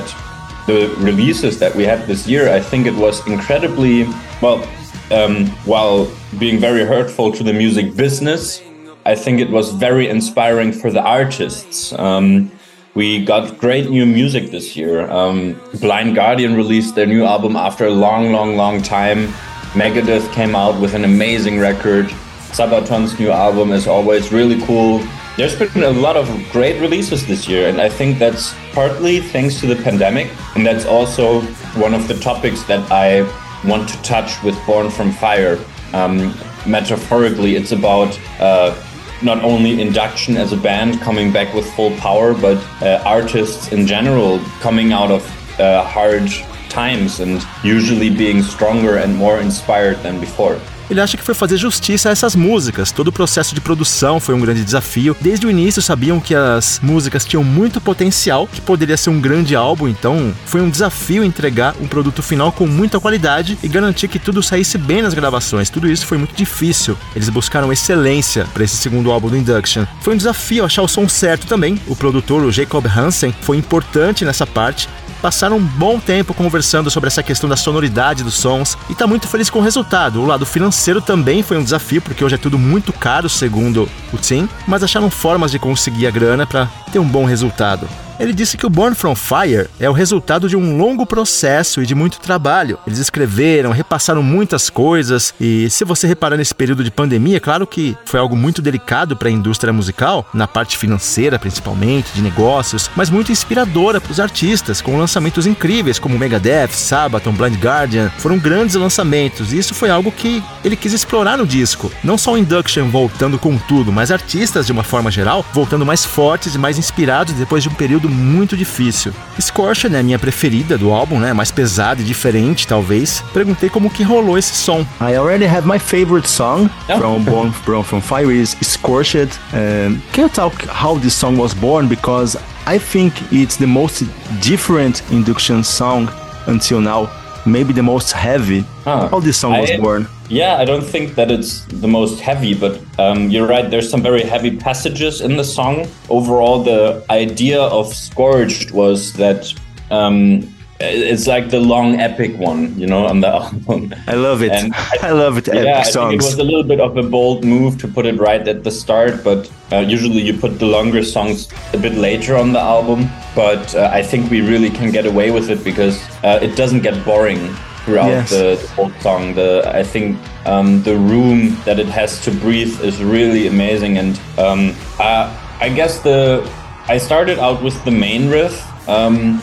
[0.68, 4.04] the releases that we had this year, I think it was incredibly
[4.42, 4.68] well.
[5.10, 8.62] Um, while being very hurtful to the music business,
[9.06, 11.94] I think it was very inspiring for the artists.
[11.94, 12.52] Um,
[12.94, 15.10] we got great new music this year.
[15.10, 19.34] Um, Blind Guardian released their new album after a long, long, long time.
[19.78, 22.08] Megadeth came out with an amazing record.
[22.52, 25.04] Sabaton's new album is always really cool.
[25.38, 29.60] There's been a lot of great releases this year, and I think that's partly thanks
[29.60, 31.42] to the pandemic, and that's also
[31.80, 33.22] one of the topics that I
[33.64, 35.60] want to touch with Born from Fire.
[35.94, 36.34] Um,
[36.66, 38.74] metaphorically, it's about uh,
[39.22, 43.86] not only induction as a band coming back with full power, but uh, artists in
[43.86, 46.32] general coming out of uh, hard
[46.78, 50.58] times and usually being stronger and more inspired than before.
[50.90, 52.92] Ele acha que foi fazer justiça a essas músicas.
[52.92, 55.18] Todo o processo de produção foi um grande desafio.
[55.20, 59.54] Desde o início sabiam que as músicas tinham muito potencial, que poderia ser um grande
[59.54, 64.18] álbum, então foi um desafio entregar um produto final com muita qualidade e garantir que
[64.18, 65.70] tudo saísse bem nas gravações.
[65.70, 66.98] Tudo isso foi muito difícil.
[67.14, 69.86] Eles buscaram excelência para esse segundo álbum do Induction.
[70.02, 71.78] Foi um desafio achar o som certo também.
[71.86, 74.88] O produtor, o Jacob Hansen, foi importante nessa parte
[75.22, 79.28] passaram um bom tempo conversando sobre essa questão da sonoridade dos sons e tá muito
[79.28, 80.22] feliz com o resultado.
[80.22, 84.18] O lado financeiro também foi um desafio, porque hoje é tudo muito caro, segundo o
[84.18, 87.88] Tim, mas acharam formas de conseguir a grana para ter um bom resultado.
[88.20, 91.86] Ele disse que o Born From Fire é o resultado de um longo processo e
[91.86, 92.80] de muito trabalho.
[92.88, 97.96] Eles escreveram, repassaram muitas coisas e se você reparar nesse período de pandemia, claro que
[98.06, 103.10] foi algo muito delicado para a indústria musical, na parte financeira principalmente, de negócios, mas
[103.10, 108.76] muito inspiradora para os artistas, com lançamentos incríveis como Megadeth, Sabaton, Blind Guardian, foram grandes
[108.76, 111.92] lançamentos e isso foi algo que ele quis explorar no disco.
[112.04, 116.04] Não só o Induction voltando com tudo, mas artistas de uma forma geral voltando mais
[116.04, 119.14] fortes e mais inspirados depois de um período período muito difícil.
[119.40, 121.34] Scorcher é a minha preferida do álbum, né?
[121.34, 123.24] Mais pesada e diferente, talvez.
[123.34, 124.86] Perguntei como que rolou esse som.
[125.02, 126.98] I already have my favorite song oh.
[126.98, 129.40] from Born from, from Fire is Scorched.
[129.54, 131.88] Um, can you talk how this song was born?
[131.88, 134.04] Because I think it's the most
[134.42, 136.10] different induction song
[136.48, 137.10] until now.
[137.48, 138.62] Maybe the most heavy.
[138.84, 139.08] Huh.
[139.08, 140.08] How this song I, was born?
[140.30, 143.72] Yeah, I don't think that it's the most heavy, but um, you're right.
[143.72, 145.88] There's some very heavy passages in the song.
[146.10, 149.54] Overall, the idea of Scourged was that
[149.90, 153.94] um, it's like the long epic one, you know, on the album.
[154.08, 154.52] I love it.
[154.52, 155.48] I, I, love it.
[155.48, 158.20] Yeah, I think it was a little bit of a bold move to put it
[158.20, 162.36] right at the start, but uh, usually you put the longer songs a bit later
[162.36, 163.10] on the album.
[163.36, 166.82] But uh, I think we really can get away with it because uh, it doesn't
[166.82, 168.30] get boring throughout yes.
[168.30, 169.34] the, the, whole song.
[169.34, 174.20] The I think um, the room that it has to breathe is really amazing, and
[174.38, 176.44] um, I, I, guess the
[176.88, 178.56] I started out with the main riff,
[178.90, 179.42] um,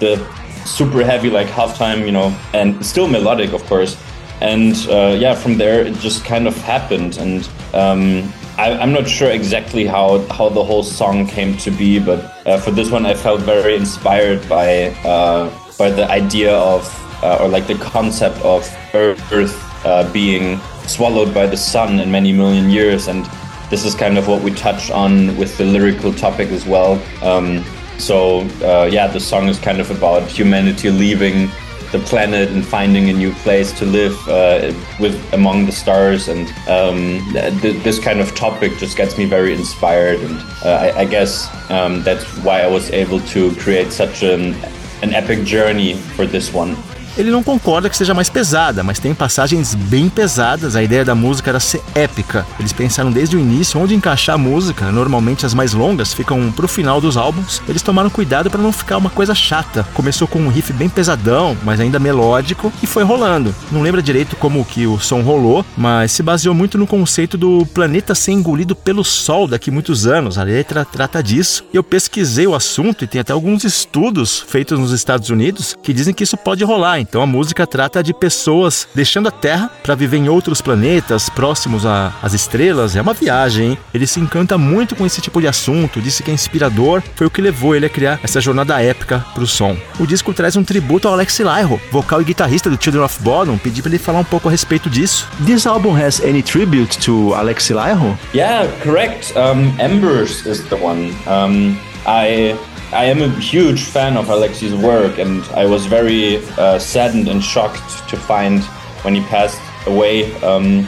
[0.00, 0.16] the
[0.64, 3.96] super heavy like halftime, you know, and still melodic, of course.
[4.40, 9.08] And uh, yeah, from there it just kind of happened, and um, I, am not
[9.08, 13.06] sure exactly how how the whole song came to be, but uh, for this one
[13.06, 16.84] I felt very inspired by uh, by the idea of
[17.22, 22.32] uh, or like the concept of Earth uh, being swallowed by the sun in many
[22.32, 23.08] million years.
[23.08, 23.24] And
[23.70, 27.02] this is kind of what we touch on with the lyrical topic as well.
[27.22, 27.64] Um,
[27.98, 31.50] so, uh, yeah, the song is kind of about humanity leaving
[31.92, 36.48] the planet and finding a new place to live uh, with among the stars and
[36.68, 37.22] um,
[37.60, 41.48] th- this kind of topic just gets me very inspired and uh, I-, I, guess
[41.70, 44.56] um, that's why I was able to create such an
[45.02, 46.76] an epic journey for this one.
[47.16, 50.74] Ele não concorda que seja mais pesada, mas tem passagens bem pesadas.
[50.74, 52.44] A ideia da música era ser épica.
[52.58, 54.90] Eles pensaram desde o início onde encaixar a música.
[54.90, 57.62] Normalmente as mais longas ficam pro final dos álbuns.
[57.68, 59.86] Eles tomaram cuidado para não ficar uma coisa chata.
[59.94, 63.54] Começou com um riff bem pesadão, mas ainda melódico e foi rolando.
[63.70, 67.64] Não lembra direito como que o som rolou, mas se baseou muito no conceito do
[67.66, 70.36] planeta ser engolido pelo sol daqui muitos anos.
[70.36, 71.64] A letra trata disso.
[71.72, 76.12] Eu pesquisei o assunto e tem até alguns estudos feitos nos Estados Unidos que dizem
[76.12, 77.03] que isso pode rolar.
[77.08, 81.84] Então a música trata de pessoas deixando a Terra para viver em outros planetas próximos
[81.86, 82.96] às estrelas.
[82.96, 83.78] É uma viagem, hein?
[83.92, 87.30] Ele se encanta muito com esse tipo de assunto, disse que é inspirador, foi o
[87.30, 89.76] que levou ele a criar essa jornada épica para o som.
[90.00, 93.58] O disco traz um tributo ao Alex Lyro, vocal e guitarrista do Children of Bodom.
[93.58, 95.28] Pedi para ele falar um pouco a respeito disso.
[95.44, 98.18] This album has any tribute to Alex Lyro?
[98.34, 99.34] Yeah, correct.
[99.36, 101.14] Um, Embers is the one.
[101.26, 102.56] Um, I
[102.92, 107.42] I am a huge fan of Alexi's work, and I was very uh, saddened and
[107.42, 108.62] shocked to find
[109.02, 110.82] when he passed away um,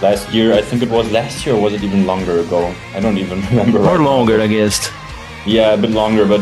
[0.00, 0.54] last year.
[0.54, 2.74] I think it was last year, or was it even longer ago?
[2.94, 3.78] I don't even remember.
[3.78, 4.44] Or right longer, now.
[4.44, 4.90] I guess.
[5.46, 6.40] Yeah, a bit longer, but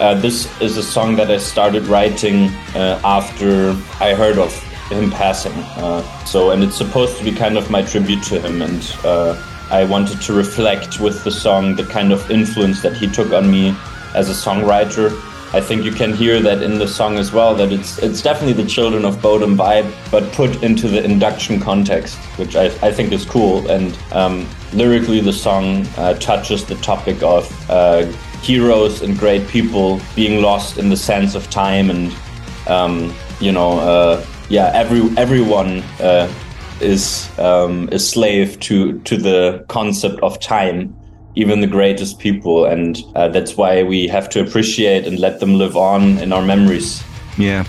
[0.00, 4.52] uh, this is a song that I started writing uh, after I heard of
[4.90, 5.52] him passing.
[5.76, 9.40] Uh, so, and it's supposed to be kind of my tribute to him, and uh,
[9.70, 13.50] I wanted to reflect with the song the kind of influence that he took on
[13.50, 13.74] me
[14.14, 15.10] as a songwriter.
[15.54, 17.54] I think you can hear that in the song as well.
[17.54, 22.16] That it's it's definitely the Children of Bodom vibe, but put into the induction context,
[22.38, 23.70] which I, I think is cool.
[23.70, 28.04] And um, lyrically, the song uh, touches the topic of uh,
[28.42, 32.12] heroes and great people being lost in the sense of time, and
[32.66, 36.28] um, you know, uh, yeah, every everyone uh,
[36.80, 40.96] is um, a slave to to the concept of time
[41.36, 42.66] even the greatest people.
[42.66, 46.42] And uh, that's why we have to appreciate and let them live on in our
[46.42, 47.02] memories.
[47.38, 47.64] Yeah.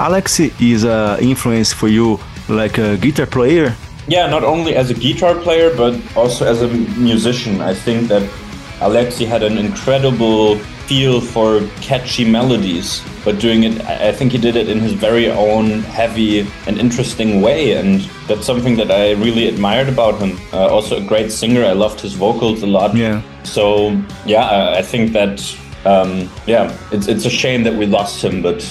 [0.00, 3.74] Alex is an influence for you, like a guitar player?
[4.08, 7.60] Yeah, not only as a guitar player, but also as a musician.
[7.60, 8.22] I think that
[8.80, 14.56] Alexi had an incredible feel for catchy melodies, but doing it, I think he did
[14.56, 17.72] it in his very own heavy and interesting way.
[17.72, 20.38] And that's something that I really admired about him.
[20.52, 21.64] Uh, also, a great singer.
[21.64, 22.94] I loved his vocals a lot.
[22.94, 23.22] Yeah.
[23.44, 25.40] So, yeah, I think that,
[25.84, 28.62] um, yeah, it's, it's a shame that we lost him, but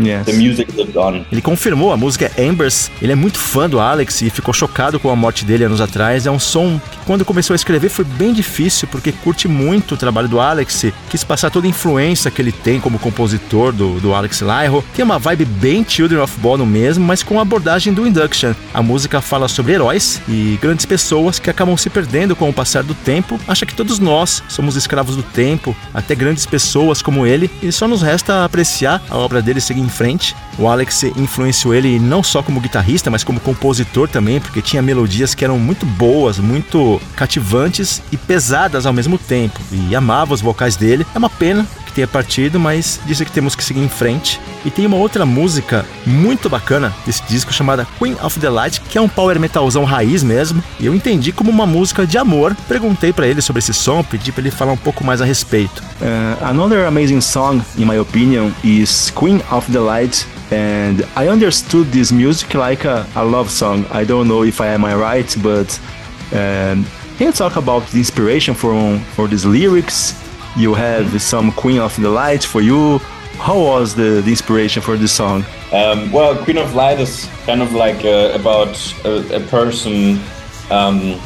[0.00, 0.26] Yes.
[0.26, 1.24] The music lived on.
[1.30, 2.90] Ele confirmou a música Embers.
[3.00, 6.26] Ele é muito fã do Alex e ficou chocado com a morte dele anos atrás.
[6.26, 9.96] É um som que, quando começou a escrever, foi bem difícil, porque curte muito o
[9.96, 10.86] trabalho do Alex.
[11.08, 14.84] Quis passar toda a influência que ele tem como compositor do, do Alex Lyro.
[14.94, 18.54] Tem uma vibe bem Children of Bodom mesmo, mas com a abordagem do Induction.
[18.72, 22.82] A música fala sobre heróis e grandes pessoas que acabam se perdendo com o passar
[22.82, 23.38] do tempo.
[23.46, 27.86] Acha que todos nós somos escravos do tempo, até grandes pessoas como ele, e só
[27.86, 30.34] nos resta apreciar a obra dele seguir em frente.
[30.58, 35.34] O Alex influenciou ele não só como guitarrista, mas como compositor também, porque tinha melodias
[35.34, 39.60] que eram muito boas, muito cativantes e pesadas ao mesmo tempo.
[39.70, 41.06] E amava os vocais dele.
[41.14, 44.40] É uma pena que tenha partido, mas disse que temos que seguir em frente.
[44.64, 48.96] E tem uma outra música muito bacana desse disco chamada Queen of the Light, que
[48.96, 50.62] é um power metalzão raiz mesmo.
[50.78, 52.56] E eu entendi como uma música de amor.
[52.68, 55.82] Perguntei para ele sobre esse som, pedi para ele falar um pouco mais a respeito.
[56.00, 60.26] Uh, another amazing song, in my opinion, is Queen of the Light.
[60.52, 63.84] And I understood this music like a, a love song.
[63.92, 65.78] I don't know if I am right, but
[66.32, 66.84] um,
[67.16, 70.14] can you talk about the inspiration for for these lyrics?
[70.56, 72.98] You have some Queen of the Light for you.
[73.38, 75.44] How was the, the inspiration for this song?
[75.72, 80.20] Um, well, Queen of Light is kind of like uh, about a, a person
[80.70, 81.20] um,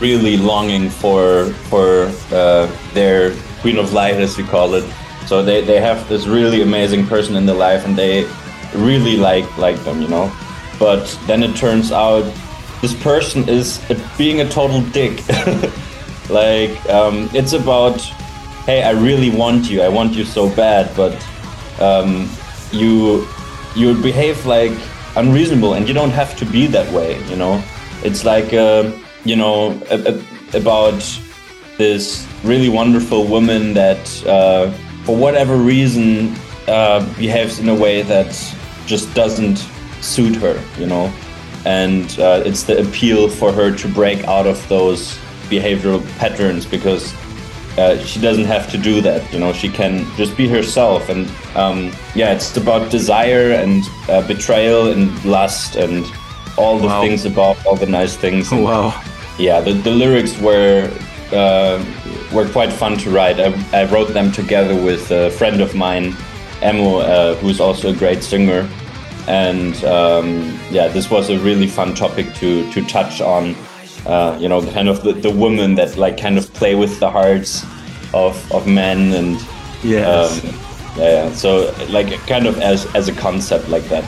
[0.00, 4.84] really longing for for uh, their Queen of Light, as we call it.
[5.26, 8.28] So they, they have this really amazing person in their life, and they
[8.74, 10.30] really like like them, you know.
[10.78, 12.30] But then it turns out
[12.82, 13.80] this person is
[14.18, 15.22] being a total dick.
[16.28, 17.98] like um, it's about
[18.66, 21.14] hey, I really want you, I want you so bad, but
[21.80, 22.28] um,
[22.72, 23.26] you
[23.76, 24.76] you behave like
[25.14, 27.22] unreasonable, and you don't have to be that way.
[27.28, 27.62] You know,
[28.02, 28.90] it's like uh,
[29.24, 31.00] you know a, a, about
[31.78, 34.70] this really wonderful woman that, uh,
[35.04, 36.34] for whatever reason,
[36.66, 38.32] uh, behaves in a way that
[38.86, 39.58] just doesn't
[40.00, 40.60] suit her.
[40.76, 41.12] You know,
[41.64, 45.16] and uh, it's the appeal for her to break out of those
[45.48, 47.14] behavioral patterns because
[47.78, 49.30] uh, she doesn't have to do that.
[49.32, 51.08] You know, she can just be herself.
[51.08, 56.06] And um, yeah, it's about desire and uh, betrayal and lust and
[56.56, 57.02] all the wow.
[57.02, 58.50] things about all the nice things.
[58.52, 59.02] And, wow.
[59.38, 60.90] Yeah, the, the lyrics were
[61.32, 61.84] uh,
[62.32, 63.38] were quite fun to write.
[63.40, 66.16] I, I, wrote them together with a friend of mine,
[66.62, 68.68] Emo, uh, who's also a great singer.
[69.26, 73.56] And um, yeah, this was a really fun topic to to touch on
[74.06, 77.10] uh, you know, kind of the, the women that like kind of play with the
[77.10, 77.64] hearts
[78.14, 79.40] of, of men and
[79.82, 80.44] yes.
[80.44, 80.60] Um,
[80.96, 84.04] yeah, so like kind of as, as a concept like that.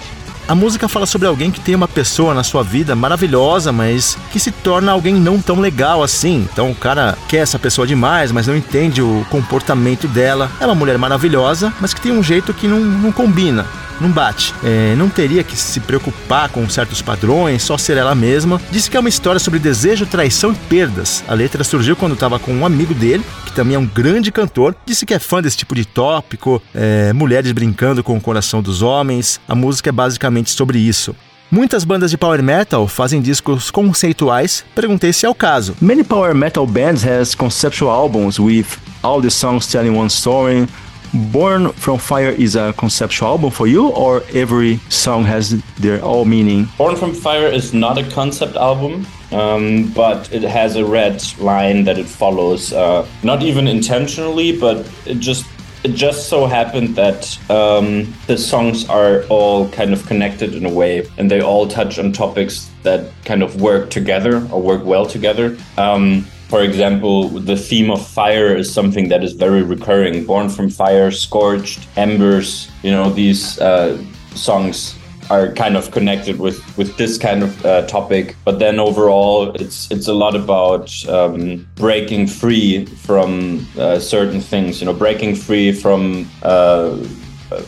[0.48, 4.40] A música fala sobre alguém que tem uma pessoa na sua vida maravilhosa, mas que
[4.40, 6.48] se torna alguém não tão legal assim.
[6.50, 10.50] Então o cara quer essa pessoa demais, mas não entende o comportamento dela.
[10.58, 13.66] É uma mulher maravilhosa, mas que tem um jeito que não, não combina.
[14.00, 14.54] não bate.
[14.64, 18.60] É, não teria que se preocupar com certos padrões, só ser ela mesma.
[18.70, 21.22] Disse que é uma história sobre desejo, traição e perdas.
[21.28, 24.74] A letra surgiu quando estava com um amigo dele, que também é um grande cantor.
[24.86, 28.82] Disse que é fã desse tipo de tópico, é, mulheres brincando com o coração dos
[28.82, 29.40] homens.
[29.48, 31.14] A música é basicamente sobre isso.
[31.50, 34.64] Muitas bandas de power metal fazem discos conceituais.
[34.74, 35.74] Perguntei se é o caso.
[35.80, 38.66] Many power metal bands has conceptual albums with
[39.02, 40.68] all the songs telling one story.
[41.14, 46.28] Born from Fire is a conceptual album for you, or every song has their own
[46.28, 46.68] meaning?
[46.76, 49.06] Born from Fire is not a concept album.
[49.30, 54.86] Um, but it has a red line that it follows, uh, not even intentionally, but
[55.04, 55.44] it just
[55.84, 60.72] it just so happened that um, the songs are all kind of connected in a
[60.72, 65.06] way, and they all touch on topics that kind of work together or work well
[65.06, 65.56] together.
[65.76, 70.24] Um, for example, the theme of fire is something that is very recurring.
[70.24, 72.70] Born from fire, scorched, embers.
[72.82, 74.02] You know, these uh,
[74.34, 74.97] songs
[75.30, 78.36] are kind of connected with with this kind of uh, topic.
[78.44, 84.80] But then overall, it's it's a lot about um, breaking free from uh, certain things.
[84.80, 86.96] You know, breaking free from uh,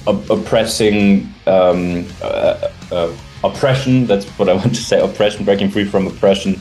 [0.07, 4.07] oppressing um, uh, uh, oppression.
[4.07, 5.01] That's what I want to say.
[5.01, 6.59] Oppression, breaking free from oppression.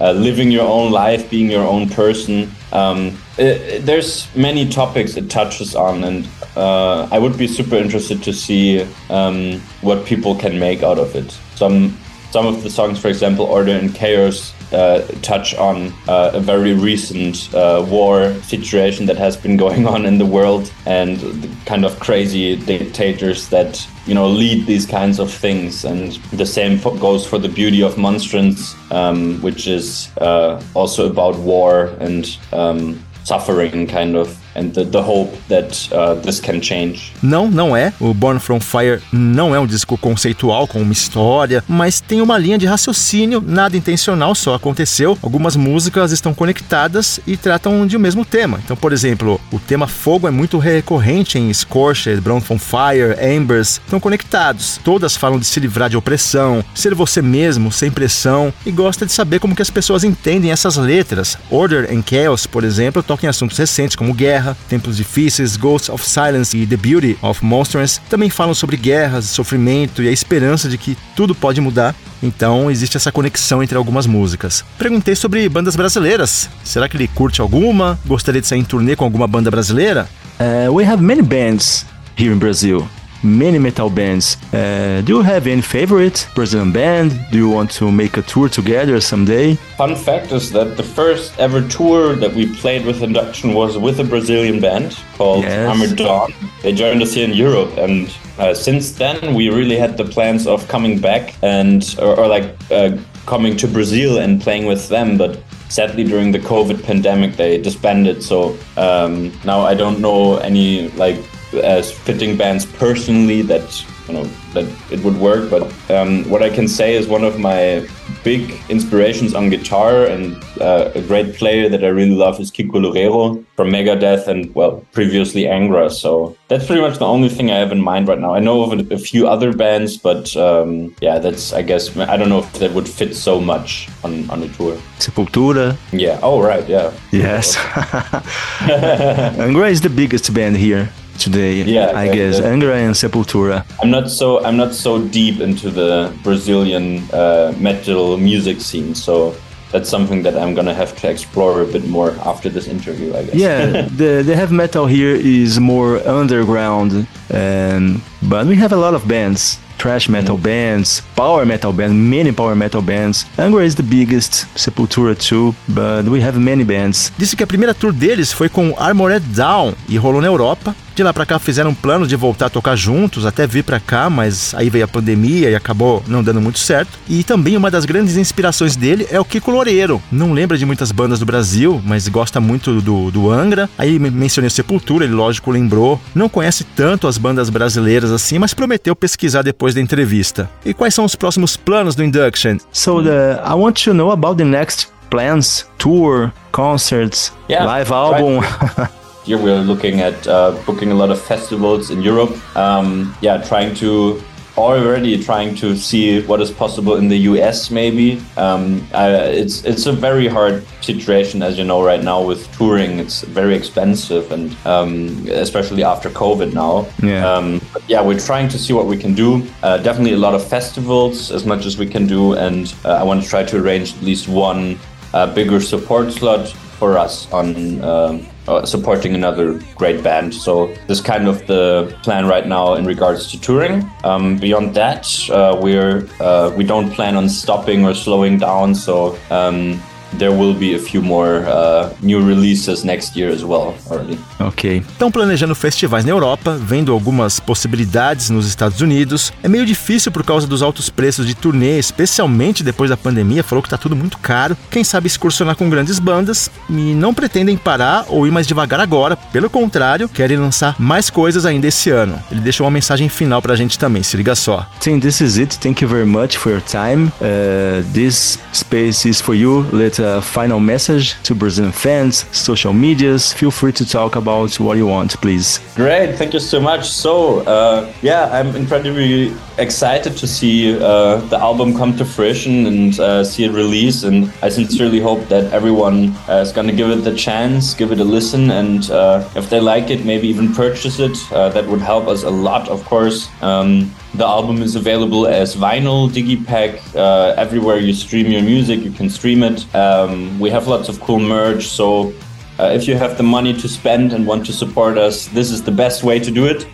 [0.00, 2.50] Uh, living your own life, being your own person.
[2.72, 8.22] Um, it, there's many topics it touches on, and uh, I would be super interested
[8.24, 11.30] to see um, what people can make out of it.
[11.54, 11.96] Some
[12.30, 16.74] some of the songs, for example, Order and Chaos, uh, touch on uh, a very
[16.74, 21.86] recent uh, war situation that has been going on in the world and the kind
[21.86, 25.84] of crazy dictators that you know lead these kinds of things.
[25.84, 31.38] And the same goes for the beauty of monstrance, um, which is uh, also about
[31.38, 34.36] war and um, suffering, kind of.
[34.54, 37.12] And the, the hope that uh, this can change.
[37.22, 37.92] Não, não é.
[38.00, 42.38] O Born from Fire não é um disco conceitual com uma história, mas tem uma
[42.38, 45.18] linha de raciocínio, nada intencional, só aconteceu.
[45.22, 48.60] Algumas músicas estão conectadas e tratam de um mesmo tema.
[48.64, 53.80] Então, por exemplo, o tema fogo é muito recorrente em Scorched, Born from Fire, Embers,
[53.84, 54.80] estão conectados.
[54.84, 59.12] Todas falam de se livrar de opressão, ser você mesmo, sem pressão, e gosta de
[59.12, 61.36] saber como que as pessoas entendem essas letras.
[61.50, 65.88] Order and Chaos, por exemplo, toca em assuntos recentes como guerra, Terra, Tempos Difíceis, Ghosts
[65.88, 70.68] of Silence e The Beauty of Monsters também falam sobre guerras, sofrimento e a esperança
[70.68, 71.94] de que tudo pode mudar.
[72.22, 74.64] Então existe essa conexão entre algumas músicas.
[74.78, 76.48] Perguntei sobre bandas brasileiras.
[76.64, 77.98] Será que ele curte alguma?
[78.06, 80.08] Gostaria de sair em turnê com alguma banda brasileira?
[80.40, 81.84] Uh, we have many bands
[82.16, 82.88] here in Brazil.
[83.22, 84.36] Many metal bands.
[84.52, 87.18] Uh, do you have any favorite Brazilian band?
[87.30, 89.54] Do you want to make a tour together someday?
[89.76, 94.00] Fun fact is that the first ever tour that we played with Induction was with
[94.00, 95.68] a Brazilian band called yes.
[95.68, 96.32] Hammer Dawn.
[96.62, 100.46] They joined us here in Europe, and uh, since then we really had the plans
[100.46, 105.18] of coming back and or, or like uh, coming to Brazil and playing with them,
[105.18, 108.22] but sadly during the COVID pandemic they disbanded.
[108.22, 111.18] So um, now I don't know any like
[111.54, 115.50] as fitting bands personally that you know that it would work.
[115.50, 117.86] But um, what I can say is one of my
[118.24, 122.78] big inspirations on guitar and uh, a great player that I really love is Kiko
[122.84, 125.90] Loureiro from Megadeth and well previously Angra.
[125.90, 128.34] So that's pretty much the only thing I have in mind right now.
[128.34, 132.16] I know of a, a few other bands, but um, yeah, that's I guess I
[132.16, 134.76] don't know if that would fit so much on on a tour.
[134.98, 135.76] Sepultura.
[135.92, 136.18] Yeah.
[136.22, 136.66] Oh right.
[136.68, 136.92] Yeah.
[137.12, 137.56] Yes.
[139.38, 141.62] Angra is the biggest band here today.
[141.62, 143.64] Yeah, I guess Angra and Sepultura.
[143.82, 149.34] I'm not so I'm not so deep into the Brazilian uh, metal music scene, so
[149.72, 153.24] that's something that I'm gonna have to explore a bit more after this interview, I
[153.24, 153.34] guess.
[153.34, 158.94] Yeah, the the heavy metal here is more underground, and but we have a lot
[158.94, 163.24] of bands thrash metal bands, power metal bands, many power metal bands.
[163.36, 167.12] Angra is the biggest, Sepultura too, but we have many bands.
[167.16, 170.74] Disse que a primeira tour deles foi com Armored Down e rolou na Europa.
[170.98, 173.78] De lá para cá fizeram um plano de voltar a tocar juntos, até vir para
[173.78, 176.98] cá, mas aí veio a pandemia e acabou não dando muito certo.
[177.08, 180.02] E também uma das grandes inspirações dele é o Kiko Loureiro.
[180.10, 183.70] Não lembra de muitas bandas do Brasil, mas gosta muito do, do Angra.
[183.78, 186.00] Aí mencionei Sepultura, ele lógico lembrou.
[186.12, 190.50] Não conhece tanto as bandas brasileiras assim, mas prometeu pesquisar depois da entrevista.
[190.64, 192.56] E quais são os próximos planos do Induction?
[192.72, 198.40] So the, I want to know about the next plans, tour, concerts, yeah, live album.
[198.40, 198.90] Right.
[199.28, 202.32] Here we're looking at uh, booking a lot of festivals in Europe.
[202.56, 204.22] Um, yeah, trying to
[204.56, 207.70] already trying to see what is possible in the US.
[207.70, 209.10] Maybe um, I,
[209.42, 213.00] it's it's a very hard situation, as you know, right now with touring.
[213.00, 216.88] It's very expensive, and um, especially after COVID now.
[217.02, 217.30] Yeah.
[217.30, 219.46] Um, yeah, we're trying to see what we can do.
[219.62, 223.02] Uh, definitely a lot of festivals, as much as we can do, and uh, I
[223.02, 224.78] want to try to arrange at least one
[225.12, 226.48] uh, bigger support slot
[226.78, 230.34] for us on um, uh, supporting another great band.
[230.34, 233.88] So this is kind of the plan right now in regards to touring.
[234.04, 238.74] Um, beyond that, uh, we're uh, we don't plan on stopping or slowing down.
[238.74, 239.80] So um,
[240.16, 244.18] there will be a few more uh, new releases next year as well, already.
[244.38, 244.82] Ok.
[244.90, 249.32] Estão planejando festivais na Europa, vendo algumas possibilidades nos Estados Unidos.
[249.42, 253.42] É meio difícil por causa dos altos preços de turnê, especialmente depois da pandemia.
[253.42, 254.56] Falou que tá tudo muito caro.
[254.70, 259.16] Quem sabe excursionar com grandes bandas e não pretendem parar ou ir mais devagar agora.
[259.16, 262.18] Pelo contrário, querem lançar mais coisas ainda esse ano.
[262.30, 264.66] Ele deixou uma mensagem final pra gente também, se liga só.
[264.88, 265.58] think this is it.
[265.58, 267.12] Thank you very much for your time.
[267.20, 269.66] Uh, this space is for you.
[270.00, 273.32] A final message to Brazilian fans, social medias.
[273.32, 275.58] Feel free to talk about what you want, please.
[275.74, 276.88] Great, thank you so much.
[276.88, 283.00] So, uh, yeah, I'm incredibly excited to see uh, the album come to fruition and
[283.00, 284.04] uh, see it release.
[284.04, 287.90] And I sincerely hope that everyone uh, is going to give it the chance, give
[287.90, 291.16] it a listen, and uh, if they like it, maybe even purchase it.
[291.32, 293.28] Uh, that would help us a lot, of course.
[293.42, 298.90] Um, the album is available as vinyl, digipack, uh, everywhere you stream your music, you
[298.90, 299.74] can stream it.
[299.74, 302.12] Um, we have lots of cool merch, so
[302.58, 305.62] uh, if you have the money to spend and want to support us, this is
[305.62, 306.66] the best way to do it.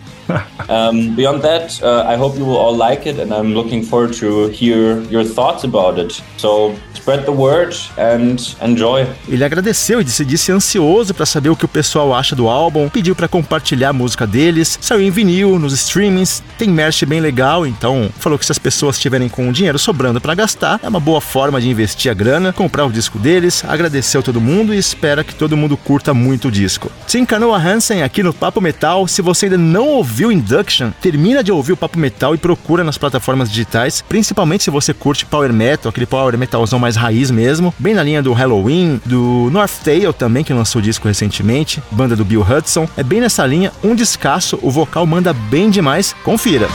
[0.69, 4.13] Um, beyond that, uh, I hope you will all like it, and I'm looking forward
[4.19, 6.21] to hear your thoughts about it.
[6.37, 9.05] So spread the word and enjoy.
[9.27, 12.89] Ele agradeceu e disse, disse ansioso para saber o que o pessoal acha do álbum,
[12.89, 17.67] pediu para compartilhar a música deles, saiu em vinil, nos streamings, tem merch bem legal,
[17.67, 20.99] então falou que se as pessoas estiverem com o dinheiro sobrando para gastar, é uma
[20.99, 25.23] boa forma de investir a grana, comprar o disco deles, agradeceu todo mundo e espera
[25.23, 26.91] que todo mundo curta muito o disco.
[27.07, 31.51] Tim Canoa Hansen aqui no Papo Metal, se você ainda não ouviu Induction, termina de
[31.51, 35.89] ouvir o Papo Metal e procura nas plataformas digitais, principalmente se você curte Power Metal,
[35.89, 40.43] aquele Power Metalzão mais raiz mesmo, bem na linha do Halloween, do North Tail também,
[40.43, 44.71] que lançou disco recentemente, banda do Bill Hudson, é bem nessa linha, um descasso, o
[44.71, 46.69] vocal manda bem demais, confira.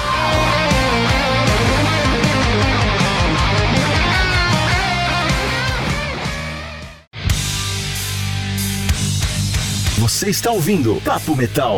[9.99, 11.77] Você está ouvindo Papo Metal.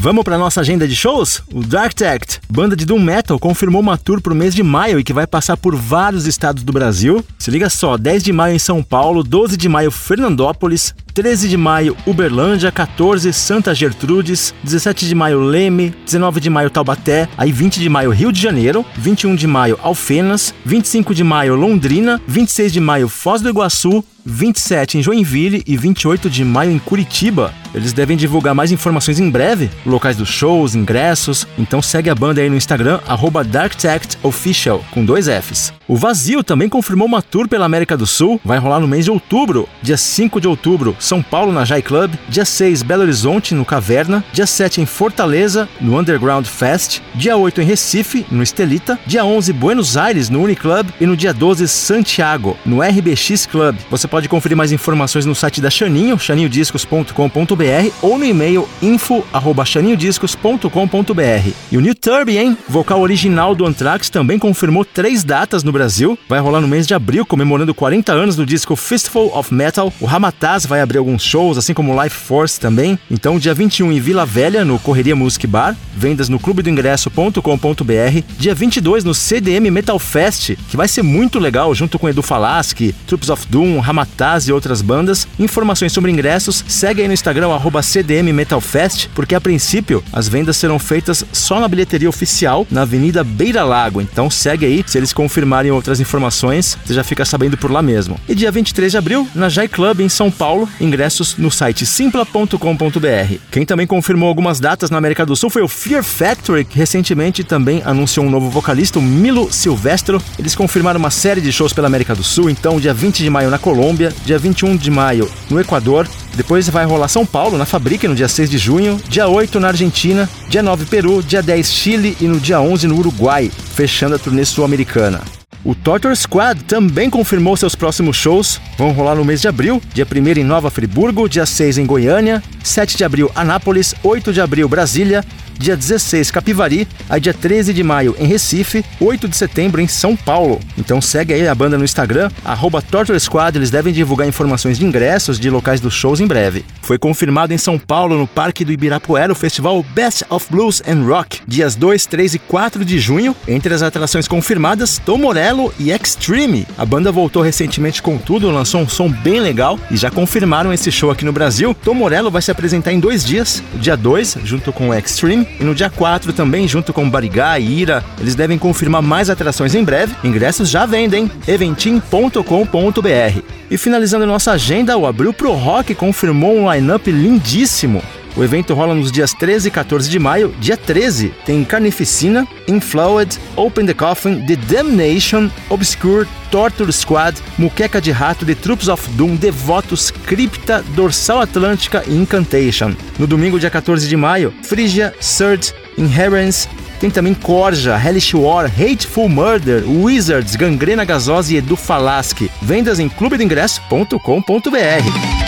[0.00, 1.42] Vamos para nossa agenda de shows?
[1.52, 5.02] O Dark Tact, banda de Doom Metal, confirmou uma tour pro mês de maio e
[5.02, 7.24] que vai passar por vários estados do Brasil.
[7.36, 11.56] Se liga só, 10 de maio em São Paulo, 12 de maio Fernandópolis, 13 de
[11.56, 17.80] maio Uberlândia, 14 Santa Gertrudes, 17 de maio Leme, 19 de maio Taubaté, aí 20
[17.80, 22.78] de maio Rio de Janeiro, 21 de maio Alfenas, 25 de maio Londrina, 26 de
[22.78, 27.52] maio Foz do Iguaçu, 27 em Joinville e 28 de maio em Curitiba.
[27.74, 32.40] Eles devem divulgar mais informações em breve, locais dos shows, ingressos, então segue a banda
[32.40, 33.00] aí no Instagram,
[33.46, 35.72] DarkTactOfficial, com dois Fs.
[35.86, 39.10] O Vazio também confirmou uma tour pela América do Sul, vai rolar no mês de
[39.10, 43.64] outubro, dia 5 de outubro, São Paulo na Jai Club, dia 6 Belo Horizonte no
[43.64, 49.24] Caverna, dia 7 em Fortaleza, no Underground Fest, dia 8 em Recife, no Estelita, dia
[49.24, 53.76] 11 Buenos Aires no Uniclub e no dia 12 Santiago, no RBX Club.
[53.90, 61.52] Você pode conferir mais informações no site da Chaninho, chaninhodiscos.com.br ou no e-mail info@chaninhodiscos.com.br.
[61.72, 62.54] E o New Turby, hein?
[62.68, 66.18] Vocal original do Anthrax também confirmou três datas no Brasil.
[66.28, 69.90] Vai rolar no mês de abril, comemorando 40 anos do disco Fistful of Metal.
[69.98, 72.98] O Ramataz vai abrir alguns shows, assim como Life Force também.
[73.10, 75.76] Então, dia 21 em Vila Velha, no Correria Music Bar.
[75.94, 78.22] Vendas no clubedoingresso.com.br.
[78.38, 82.94] Dia 22 no CDM Metal Fest, que vai ser muito legal, junto com Edu Falaschi,
[83.06, 85.26] Troops of Doom, Ramataz e outras bandas.
[85.38, 90.28] Informações sobre ingressos, segue aí no Instagram, arroba CDM Metal Fest, porque a princípio as
[90.28, 94.00] vendas serão feitas só na bilheteria oficial, na Avenida Beira Lago.
[94.00, 98.18] Então segue aí, se eles confirmarem outras informações, você já fica sabendo por lá mesmo.
[98.28, 103.34] E dia 23 de abril, na Jai Club em São Paulo, ingressos no site simpla.com.br.
[103.50, 107.44] Quem também confirmou algumas datas na América do Sul foi o Fear Factory, que recentemente
[107.44, 110.22] também anunciou um novo vocalista, o Milo Silvestro.
[110.38, 113.50] Eles confirmaram uma série de shows pela América do Sul, então dia 20 de maio
[113.50, 118.08] na Colômbia, dia 21 de maio no Equador, depois vai rolar São Paulo, na Fabrica,
[118.08, 122.16] no dia 6 de junho, dia 8 na Argentina, dia 9 Peru, dia 10 Chile
[122.20, 125.20] e no dia 11 no Uruguai, fechando a turnê sul-americana.
[125.68, 128.58] O Torture Squad também confirmou seus próximos shows.
[128.78, 132.42] Vão rolar no mês de abril, dia 1 em Nova Friburgo, dia 6 em Goiânia,
[132.64, 135.22] 7 de abril Anápolis, 8 de abril Brasília,
[135.58, 140.16] dia 16 Capivari, aí dia 13 de maio em Recife, 8 de setembro em São
[140.16, 140.58] Paulo.
[140.78, 144.86] Então segue aí a banda no Instagram, arroba Torture Squad, eles devem divulgar informações de
[144.86, 146.64] ingressos de locais dos shows em breve.
[146.80, 151.04] Foi confirmado em São Paulo, no Parque do Ibirapuera, o festival Best of Blues and
[151.04, 153.36] Rock, dias 2, 3 e 4 de junho.
[153.46, 156.66] Entre as atrações confirmadas, Tom Morello e Extreme.
[156.76, 160.90] A banda voltou recentemente com tudo, lançou um som bem legal e já confirmaram esse
[160.92, 161.74] show aqui no Brasil.
[161.84, 165.64] Tom Morello vai se apresentar em dois dias, dia 2, junto com o Extreme, e
[165.64, 169.82] no dia 4 também, junto com Barigá e Ira, eles devem confirmar mais atrações em
[169.82, 170.14] breve.
[170.22, 173.42] Ingressos já vendem, eventim.com.br.
[173.70, 178.02] E finalizando nossa agenda, o Abril Pro Rock confirmou um line-up lindíssimo.
[178.38, 180.54] O evento rola nos dias 13 e 14 de maio.
[180.60, 188.12] Dia 13 tem Carnificina, Inflowed, Open the Coffin, The Damnation, Obscure, Torture Squad, Muqueca de
[188.12, 192.94] Rato, The Troops of Doom, Devotos, Cripta, Dorsal Atlântica e Incantation.
[193.18, 196.68] No domingo, dia 14 de maio, Phrygia, Surge, Inherence,
[197.00, 202.48] tem também Corja, Hellish War, Hateful Murder, Wizards, Gangrena Gasosa e Edu Falaschi.
[202.62, 205.47] Vendas em clubedoingresso.com.br.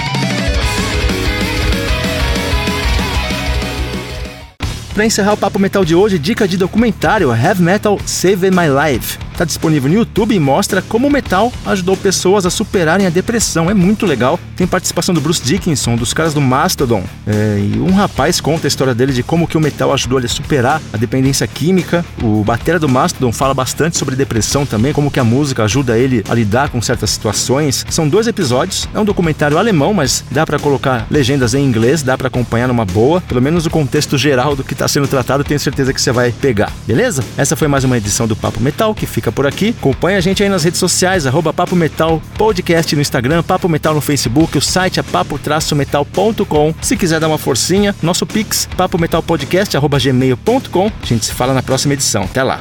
[5.00, 9.29] Para encerrar o Papo Metal de hoje, dica de documentário Heavy Metal Saved My Life.
[9.40, 13.70] Está disponível no YouTube e mostra como o metal ajudou pessoas a superarem a depressão.
[13.70, 14.38] É muito legal.
[14.54, 17.02] Tem participação do Bruce Dickinson, dos caras do Mastodon.
[17.26, 20.26] É, e um rapaz conta a história dele de como que o metal ajudou ele
[20.26, 22.04] a superar a dependência química.
[22.22, 26.22] O batera do Mastodon fala bastante sobre depressão também, como que a música ajuda ele
[26.28, 27.86] a lidar com certas situações.
[27.88, 28.86] São dois episódios.
[28.92, 32.84] É um documentário alemão, mas dá para colocar legendas em inglês, dá para acompanhar numa
[32.84, 33.22] boa.
[33.22, 36.30] Pelo menos o contexto geral do que está sendo tratado, tenho certeza que você vai
[36.30, 36.70] pegar.
[36.86, 37.24] Beleza?
[37.38, 39.74] Essa foi mais uma edição do Papo Metal, que fica por aqui.
[39.78, 43.94] Acompanhe a gente aí nas redes sociais, arroba Papo Metal Podcast no Instagram, Papo Metal
[43.94, 46.74] no Facebook, o site é papo-metal.com.
[46.82, 50.92] Se quiser dar uma forcinha, nosso Pix, papometalpodcast.gmail.com.
[51.02, 52.24] A gente se fala na próxima edição.
[52.24, 52.60] Até lá.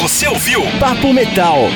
[0.00, 1.68] Você ouviu Papo Metal